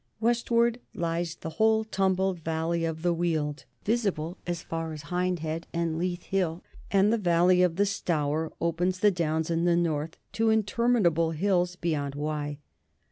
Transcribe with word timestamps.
Westward 0.19 0.79
lies 0.95 1.35
the 1.35 1.51
whole 1.61 1.83
tumbled 1.83 2.39
valley 2.39 2.85
of 2.85 3.03
the 3.03 3.13
Weald, 3.13 3.65
visible 3.85 4.35
as 4.47 4.63
far 4.63 4.93
as 4.93 5.11
Hindhead 5.11 5.65
and 5.73 5.99
Leith 5.99 6.23
Hill, 6.23 6.63
and 6.89 7.13
the 7.13 7.19
valley 7.19 7.61
of 7.61 7.75
the 7.75 7.85
Stour 7.85 8.51
opens 8.59 9.01
the 9.01 9.11
Downs 9.11 9.51
in 9.51 9.65
the 9.65 9.77
north 9.77 10.17
to 10.31 10.49
interminable 10.49 11.29
hills 11.33 11.75
beyond 11.75 12.15
Wye. 12.15 12.57